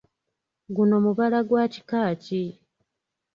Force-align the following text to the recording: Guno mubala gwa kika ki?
Guno 0.75 0.95
mubala 1.03 1.39
gwa 1.47 1.63
kika 1.73 2.01
ki? 2.23 2.43